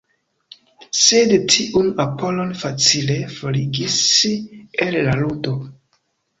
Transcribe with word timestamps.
Sed 0.99 1.33
tiun 1.55 1.91
Apolono 2.05 2.57
facile 2.63 3.19
forigis 3.37 4.01
el 4.89 5.01
la 5.11 5.17
ludo. 5.25 5.57